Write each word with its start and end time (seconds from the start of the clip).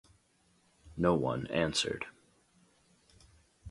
No 0.97 1.13
one 1.13 1.45
answered. 1.51 2.07